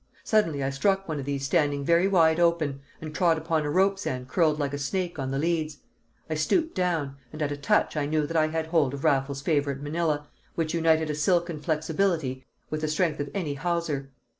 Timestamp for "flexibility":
11.59-12.43